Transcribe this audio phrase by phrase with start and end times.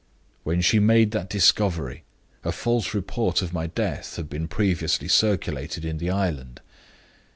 [0.43, 2.01] When she made that discovery,
[2.43, 6.59] a false report of my death had been previously circulated in the island.